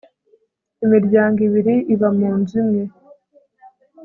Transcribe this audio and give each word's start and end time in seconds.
imiryango 0.85 1.37
ibiri 1.47 1.75
iba 1.93 2.09
munzu 2.17 2.53
imwe 2.61 2.83